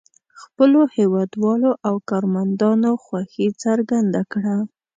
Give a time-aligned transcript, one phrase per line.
[0.41, 4.55] خپلو هېوادوالو او کارمندانو خوښي څرګنده کړه.